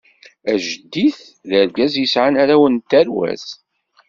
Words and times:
Ajeddit 0.53 1.19
d 1.49 1.51
argaz 1.59 1.93
yesɛan 1.97 2.35
arraw 2.41 2.63
n 2.67 2.75
tarwa-s. 2.89 3.45